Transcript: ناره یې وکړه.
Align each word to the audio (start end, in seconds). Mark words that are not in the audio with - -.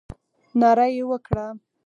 ناره 0.59 0.85
یې 0.95 1.03
وکړه. 1.09 1.45